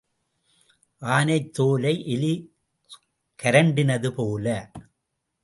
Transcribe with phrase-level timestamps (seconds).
[1.01, 2.33] ஆனைத் தோலை எலி
[3.39, 4.71] கரண்டினது போல.